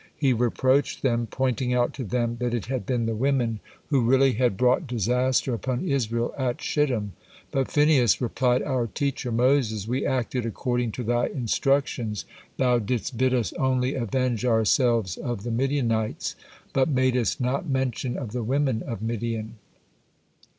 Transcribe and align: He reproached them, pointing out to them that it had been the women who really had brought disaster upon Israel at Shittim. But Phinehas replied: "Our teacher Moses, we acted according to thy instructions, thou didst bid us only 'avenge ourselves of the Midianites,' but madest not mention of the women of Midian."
He 0.15 0.33
reproached 0.33 1.03
them, 1.03 1.27
pointing 1.27 1.75
out 1.75 1.93
to 1.93 2.03
them 2.03 2.37
that 2.39 2.55
it 2.55 2.65
had 2.65 2.87
been 2.87 3.05
the 3.05 3.13
women 3.15 3.59
who 3.89 4.01
really 4.01 4.31
had 4.33 4.57
brought 4.57 4.87
disaster 4.87 5.53
upon 5.53 5.87
Israel 5.87 6.33
at 6.39 6.59
Shittim. 6.59 7.13
But 7.51 7.69
Phinehas 7.69 8.19
replied: 8.19 8.63
"Our 8.63 8.87
teacher 8.87 9.31
Moses, 9.31 9.87
we 9.87 10.03
acted 10.03 10.43
according 10.43 10.93
to 10.93 11.03
thy 11.03 11.27
instructions, 11.27 12.25
thou 12.57 12.79
didst 12.79 13.15
bid 13.15 13.31
us 13.31 13.53
only 13.59 13.93
'avenge 13.93 14.43
ourselves 14.43 15.17
of 15.17 15.43
the 15.43 15.51
Midianites,' 15.51 16.35
but 16.73 16.89
madest 16.89 17.39
not 17.39 17.69
mention 17.69 18.17
of 18.17 18.31
the 18.31 18.41
women 18.41 18.81
of 18.81 19.03
Midian." 19.03 19.57